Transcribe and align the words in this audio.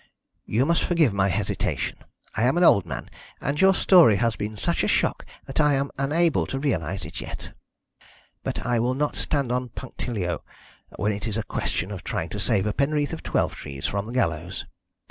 You 0.47 0.65
must 0.65 0.83
forgive 0.83 1.13
my 1.13 1.27
hesitation. 1.27 1.97
I 2.35 2.41
am 2.45 2.57
an 2.57 2.63
old 2.63 2.87
man, 2.87 3.07
and 3.39 3.61
your 3.61 3.75
story 3.75 4.15
has 4.15 4.35
been 4.35 4.57
such 4.57 4.83
a 4.83 4.87
shock 4.87 5.27
that 5.45 5.59
I 5.61 5.75
am 5.75 5.91
unable 5.99 6.47
to 6.47 6.57
realise 6.57 7.05
it 7.05 7.21
yet. 7.21 7.53
But 8.41 8.65
I 8.65 8.79
will 8.79 8.95
not 8.95 9.15
stand 9.15 9.51
on 9.51 9.69
punctilio 9.69 10.39
when 10.95 11.11
it 11.11 11.27
is 11.27 11.37
a 11.37 11.43
question 11.43 11.91
of 11.91 12.03
trying 12.03 12.29
to 12.29 12.39
save 12.39 12.65
a 12.65 12.73
Penreath 12.73 13.13
of 13.13 13.21
Twelvetrees 13.21 13.85
from 13.85 14.07
the 14.07 14.11
gallows. 14.11 14.65